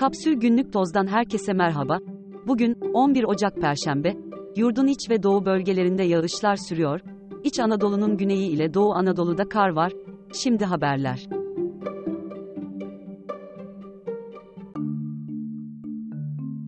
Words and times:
Kapsül 0.00 0.34
Günlük 0.34 0.72
Toz'dan 0.72 1.06
herkese 1.06 1.52
merhaba. 1.52 1.98
Bugün 2.46 2.74
11 2.94 3.24
Ocak 3.24 3.56
Perşembe. 3.60 4.16
Yurdun 4.56 4.86
iç 4.86 5.10
ve 5.10 5.22
doğu 5.22 5.44
bölgelerinde 5.44 6.02
yağışlar 6.02 6.56
sürüyor. 6.56 7.00
İç 7.44 7.60
Anadolu'nun 7.60 8.16
güneyi 8.16 8.50
ile 8.50 8.74
Doğu 8.74 8.92
Anadolu'da 8.92 9.48
kar 9.48 9.68
var. 9.68 9.92
Şimdi 10.32 10.64
haberler. 10.64 11.26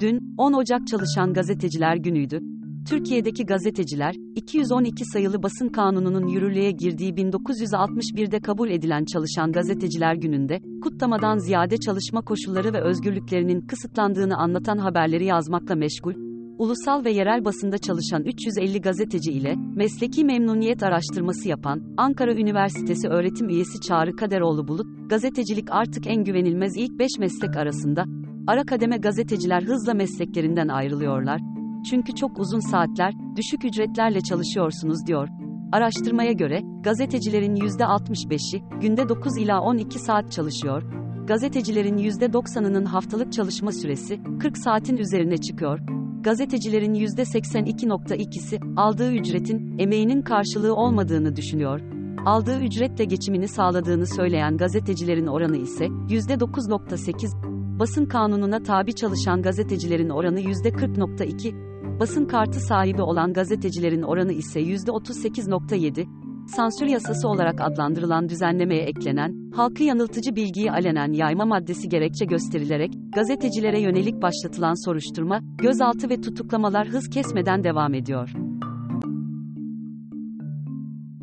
Dün 0.00 0.34
10 0.38 0.52
Ocak 0.52 0.86
Çalışan 0.86 1.32
Gazeteciler 1.32 1.96
Günü'ydü. 1.96 2.53
Türkiye'deki 2.88 3.46
gazeteciler, 3.46 4.14
212 4.34 5.04
sayılı 5.04 5.42
basın 5.42 5.68
kanununun 5.68 6.26
yürürlüğe 6.26 6.70
girdiği 6.70 7.12
1961'de 7.12 8.40
kabul 8.40 8.70
edilen 8.70 9.04
Çalışan 9.04 9.52
Gazeteciler 9.52 10.14
Günü'nde, 10.14 10.60
kutlamadan 10.82 11.38
ziyade 11.38 11.76
çalışma 11.76 12.22
koşulları 12.22 12.72
ve 12.72 12.80
özgürlüklerinin 12.80 13.60
kısıtlandığını 13.60 14.36
anlatan 14.36 14.78
haberleri 14.78 15.24
yazmakla 15.24 15.74
meşgul, 15.74 16.14
ulusal 16.58 17.04
ve 17.04 17.12
yerel 17.12 17.44
basında 17.44 17.78
çalışan 17.78 18.24
350 18.24 18.80
gazeteci 18.80 19.32
ile 19.32 19.54
mesleki 19.56 20.24
memnuniyet 20.24 20.82
araştırması 20.82 21.48
yapan 21.48 21.94
Ankara 21.96 22.34
Üniversitesi 22.34 23.08
öğretim 23.08 23.48
üyesi 23.48 23.80
Çağrı 23.80 24.16
Kaderoğlu 24.16 24.68
Bulut, 24.68 24.86
gazetecilik 25.10 25.68
artık 25.70 26.06
en 26.06 26.24
güvenilmez 26.24 26.72
ilk 26.76 26.98
5 26.98 27.10
meslek 27.18 27.56
arasında, 27.56 28.04
ara 28.46 28.64
kademe 28.64 28.96
gazeteciler 28.96 29.62
hızla 29.62 29.94
mesleklerinden 29.94 30.68
ayrılıyorlar, 30.68 31.53
çünkü 31.90 32.14
çok 32.14 32.38
uzun 32.38 32.70
saatler, 32.70 33.14
düşük 33.36 33.64
ücretlerle 33.64 34.20
çalışıyorsunuz 34.20 35.06
diyor. 35.06 35.28
Araştırmaya 35.72 36.32
göre, 36.32 36.60
gazetecilerin 36.80 37.56
%65'i, 37.56 38.62
günde 38.80 39.08
9 39.08 39.38
ila 39.38 39.60
12 39.60 39.98
saat 39.98 40.32
çalışıyor. 40.32 40.82
Gazetecilerin 41.26 41.98
%90'ının 41.98 42.84
haftalık 42.84 43.32
çalışma 43.32 43.72
süresi, 43.72 44.20
40 44.40 44.58
saatin 44.58 44.96
üzerine 44.96 45.36
çıkıyor. 45.36 45.80
Gazetecilerin 46.20 46.94
%82.2'si, 46.94 48.74
aldığı 48.76 49.12
ücretin, 49.12 49.78
emeğinin 49.78 50.22
karşılığı 50.22 50.74
olmadığını 50.74 51.36
düşünüyor. 51.36 51.80
Aldığı 52.26 52.60
ücretle 52.60 53.04
geçimini 53.04 53.48
sağladığını 53.48 54.06
söyleyen 54.06 54.56
gazetecilerin 54.56 55.26
oranı 55.26 55.56
ise, 55.56 55.84
%9.8, 55.84 57.78
basın 57.78 58.06
kanununa 58.06 58.62
tabi 58.62 58.94
çalışan 58.94 59.42
gazetecilerin 59.42 60.08
oranı 60.08 60.40
%40.2, 60.40 61.73
basın 62.00 62.24
kartı 62.24 62.60
sahibi 62.60 63.02
olan 63.02 63.32
gazetecilerin 63.32 64.02
oranı 64.02 64.32
ise 64.32 64.60
%38.7, 64.60 66.06
sansür 66.48 66.86
yasası 66.86 67.28
olarak 67.28 67.60
adlandırılan 67.60 68.28
düzenlemeye 68.28 68.82
eklenen, 68.82 69.50
halkı 69.54 69.82
yanıltıcı 69.82 70.36
bilgiyi 70.36 70.70
alenen 70.70 71.12
yayma 71.12 71.44
maddesi 71.44 71.88
gerekçe 71.88 72.24
gösterilerek, 72.24 72.92
gazetecilere 73.14 73.80
yönelik 73.80 74.22
başlatılan 74.22 74.84
soruşturma, 74.84 75.40
gözaltı 75.58 76.10
ve 76.10 76.20
tutuklamalar 76.20 76.88
hız 76.88 77.08
kesmeden 77.08 77.64
devam 77.64 77.94
ediyor. 77.94 78.30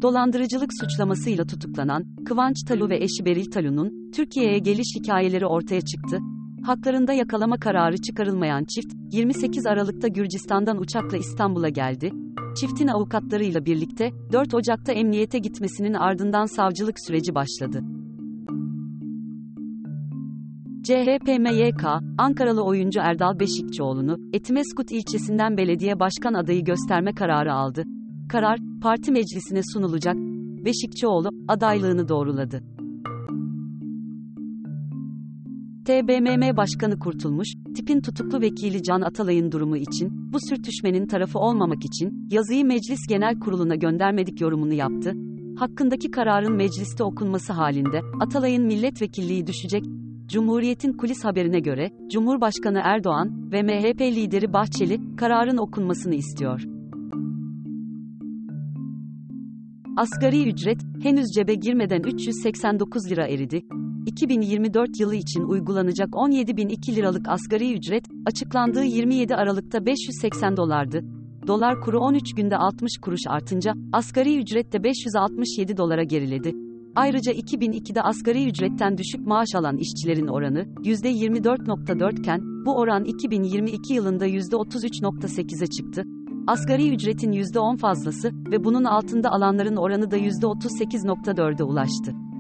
Dolandırıcılık 0.02 0.70
suçlamasıyla 0.82 1.46
tutuklanan, 1.46 2.04
Kıvanç 2.26 2.56
Talu 2.68 2.90
ve 2.90 2.98
eşi 2.98 3.26
Beril 3.26 3.52
Talu'nun, 3.52 4.12
Türkiye'ye 4.12 4.60
geliş 4.60 4.96
hikayeleri 4.96 5.46
ortaya 5.46 5.82
çıktı, 5.82 6.18
Haklarında 6.64 7.14
yakalama 7.14 7.58
kararı 7.58 7.98
çıkarılmayan 7.98 8.64
çift, 8.64 8.94
28 9.12 9.66
Aralık'ta 9.66 10.08
Gürcistan'dan 10.08 10.82
uçakla 10.82 11.18
İstanbul'a 11.18 11.70
geldi. 11.70 12.12
Çiftin 12.60 12.88
avukatlarıyla 12.88 13.66
birlikte, 13.66 14.12
4 14.32 14.54
Ocak'ta 14.54 14.92
emniyete 14.92 15.40
gitmesinin 15.40 15.94
ardından 15.94 16.46
savcılık 16.46 16.96
süreci 17.08 17.36
başladı. 17.36 17.84
CHP-MYK, 20.84 22.02
Ankaralı 22.18 22.64
oyuncu 22.64 23.00
Erdal 23.00 23.40
Beşikçioğlu'nu, 23.40 24.18
Etimeskut 24.34 24.92
ilçesinden 24.92 25.58
belediye 25.58 26.00
başkan 26.00 26.34
adayı 26.34 26.64
gösterme 26.64 27.14
kararı 27.14 27.54
aldı. 27.54 27.84
Karar, 28.30 28.60
parti 28.82 29.12
meclisine 29.12 29.62
sunulacak. 29.74 30.16
Beşikçioğlu, 30.66 31.30
adaylığını 31.48 32.08
doğruladı. 32.08 32.64
TBMM 35.86 36.58
Başkanı 36.58 37.00
Kurtulmuş, 37.00 37.48
tipin 37.76 38.02
tutuklu 38.02 38.42
vekili 38.42 38.84
Can 38.84 39.02
Atalay'ın 39.02 39.52
durumu 39.52 39.78
için, 39.78 40.34
bu 40.34 40.38
sürtüşmenin 40.50 41.08
tarafı 41.08 41.40
olmamak 41.40 41.86
için, 41.86 42.28
yazıyı 42.32 42.66
Meclis 42.66 43.00
Genel 43.10 43.40
Kurulu'na 43.40 43.76
göndermedik 43.76 44.42
yorumunu 44.42 44.74
yaptı. 44.74 45.14
Hakkındaki 45.58 46.12
kararın 46.12 46.56
mecliste 46.56 47.04
okunması 47.04 47.54
halinde, 47.54 48.02
Atalay'ın 48.20 48.66
milletvekilliği 48.66 49.48
düşecek. 49.48 49.84
Cumhuriyet'in 50.28 50.94
kulis 50.94 51.26
haberine 51.26 51.60
göre, 51.60 51.90
Cumhurbaşkanı 52.12 52.82
Erdoğan 52.84 53.52
ve 53.52 53.64
MHP 53.64 54.02
lideri 54.02 54.54
Bahçeli, 54.54 55.16
kararın 55.18 55.58
okunmasını 55.58 56.16
istiyor. 56.16 56.62
Asgari 59.98 60.50
ücret, 60.50 60.82
henüz 61.04 61.28
cebe 61.36 61.54
girmeden 61.54 62.02
389 62.04 63.12
lira 63.12 63.28
eridi. 63.28 63.62
2024 64.06 65.00
yılı 65.00 65.16
için 65.16 65.44
uygulanacak 65.44 66.10
17.002 66.10 66.96
liralık 66.96 67.30
asgari 67.30 67.74
ücret, 67.74 68.06
açıklandığı 68.26 68.84
27 68.84 69.36
Aralık'ta 69.36 69.86
580 69.86 70.58
dolardı. 70.58 71.04
Dolar 71.48 71.82
kuru 71.82 72.00
13 72.00 72.36
günde 72.36 72.58
60 72.58 72.92
kuruş 73.02 73.22
artınca, 73.28 73.74
asgari 73.94 74.38
ücret 74.38 74.74
de 74.74 74.84
567 74.84 75.78
dolara 75.78 76.04
geriledi. 76.04 76.54
Ayrıca 76.96 77.32
2002'de 77.32 78.02
asgari 78.02 78.48
ücretten 78.48 78.98
düşük 78.98 79.28
maaş 79.28 79.48
alan 79.56 79.78
işçilerin 79.78 80.28
oranı, 80.28 80.60
%24.4 80.60 82.20
iken, 82.20 82.40
bu 82.66 82.76
oran 82.76 83.04
2022 83.04 83.94
yılında 83.94 84.28
%33.8'e 84.28 85.68
çıktı. 85.68 86.04
Asgari 86.48 86.94
ücretin 86.94 87.32
%10 87.32 87.78
fazlası 87.78 88.32
ve 88.52 88.64
bunun 88.64 88.84
altında 88.84 89.30
alanların 89.30 89.76
oranı 89.76 90.12
da 90.12 90.18
%38.4'e 90.18 91.64
ulaştı. 91.64 92.31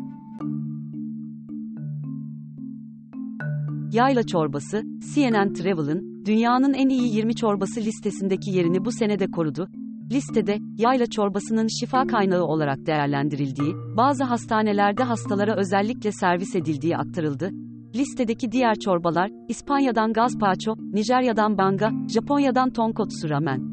Yayla 3.91 4.23
çorbası, 4.23 4.83
CNN 5.13 5.53
Travel'ın, 5.53 6.25
dünyanın 6.25 6.73
en 6.73 6.89
iyi 6.89 7.15
20 7.15 7.35
çorbası 7.35 7.81
listesindeki 7.81 8.51
yerini 8.51 8.85
bu 8.85 8.91
senede 8.91 9.27
korudu. 9.31 9.67
Listede, 10.11 10.57
yayla 10.77 11.05
çorbasının 11.05 11.67
şifa 11.79 12.07
kaynağı 12.07 12.43
olarak 12.43 12.85
değerlendirildiği, 12.85 13.73
bazı 13.97 14.23
hastanelerde 14.23 15.03
hastalara 15.03 15.55
özellikle 15.55 16.11
servis 16.11 16.55
edildiği 16.55 16.97
aktarıldı. 16.97 17.49
Listedeki 17.95 18.51
diğer 18.51 18.75
çorbalar, 18.75 19.31
İspanya'dan 19.49 20.13
gazpacho, 20.13 20.75
Nijerya'dan 20.77 21.57
banga, 21.57 21.91
Japonya'dan 22.07 22.73
tonkotsu 22.73 23.29
ramen. 23.29 23.70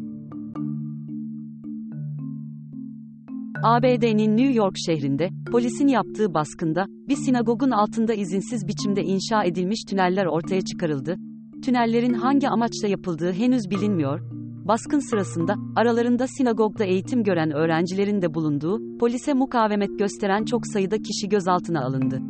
ABD'nin 3.62 4.36
New 4.36 4.52
York 4.52 4.74
şehrinde, 4.86 5.30
polisin 5.52 5.88
yaptığı 5.88 6.34
baskında, 6.34 6.86
bir 7.08 7.16
sinagogun 7.16 7.70
altında 7.70 8.14
izinsiz 8.14 8.69
biçimde 8.69 9.02
inşa 9.02 9.44
edilmiş 9.44 9.84
tüneller 9.88 10.26
ortaya 10.26 10.60
çıkarıldı. 10.60 11.16
Tünellerin 11.64 12.14
hangi 12.14 12.48
amaçla 12.48 12.88
yapıldığı 12.88 13.32
henüz 13.32 13.70
bilinmiyor. 13.70 14.20
Baskın 14.64 15.10
sırasında, 15.10 15.54
aralarında 15.76 16.26
sinagogda 16.26 16.84
eğitim 16.84 17.22
gören 17.22 17.50
öğrencilerin 17.50 18.22
de 18.22 18.34
bulunduğu, 18.34 18.98
polise 18.98 19.34
mukavemet 19.34 19.98
gösteren 19.98 20.44
çok 20.44 20.66
sayıda 20.66 20.96
kişi 20.98 21.28
gözaltına 21.28 21.84
alındı. 21.84 22.20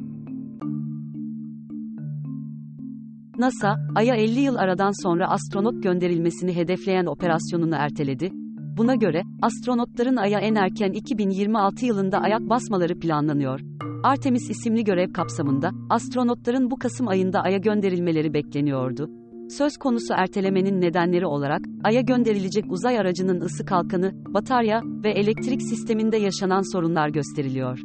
NASA, 3.38 3.76
Ay'a 3.94 4.14
50 4.14 4.40
yıl 4.40 4.56
aradan 4.56 5.02
sonra 5.02 5.30
astronot 5.30 5.82
gönderilmesini 5.82 6.56
hedefleyen 6.56 7.06
operasyonunu 7.06 7.74
erteledi, 7.74 8.30
Buna 8.78 8.94
göre, 8.94 9.22
astronotların 9.42 10.16
Ay'a 10.16 10.40
en 10.40 10.54
erken 10.54 10.92
2026 10.92 11.86
yılında 11.86 12.18
ayak 12.18 12.40
basmaları 12.40 12.98
planlanıyor. 12.98 13.60
Artemis 14.02 14.50
isimli 14.50 14.84
görev 14.84 15.12
kapsamında, 15.12 15.70
astronotların 15.90 16.70
bu 16.70 16.78
Kasım 16.78 17.08
ayında 17.08 17.40
Ay'a 17.40 17.58
gönderilmeleri 17.58 18.34
bekleniyordu. 18.34 19.10
Söz 19.50 19.76
konusu 19.76 20.14
ertelemenin 20.16 20.80
nedenleri 20.80 21.26
olarak, 21.26 21.60
Ay'a 21.84 22.00
gönderilecek 22.00 22.72
uzay 22.72 22.98
aracının 22.98 23.40
ısı 23.40 23.64
kalkanı, 23.64 24.12
batarya 24.34 24.82
ve 24.84 25.10
elektrik 25.10 25.62
sisteminde 25.62 26.16
yaşanan 26.16 26.72
sorunlar 26.72 27.08
gösteriliyor. 27.08 27.78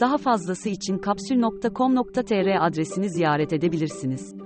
Daha 0.00 0.18
fazlası 0.18 0.68
için 0.68 0.98
kapsül.com.tr 0.98 2.66
adresini 2.66 3.10
ziyaret 3.10 3.52
edebilirsiniz. 3.52 4.37